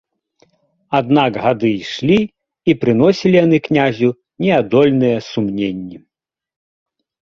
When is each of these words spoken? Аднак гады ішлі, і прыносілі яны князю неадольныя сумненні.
Аднак 0.99 1.37
гады 1.43 1.69
ішлі, 1.81 2.17
і 2.73 2.77
прыносілі 2.85 3.35
яны 3.45 3.57
князю 3.69 4.09
неадольныя 4.49 5.17
сумненні. 5.31 5.97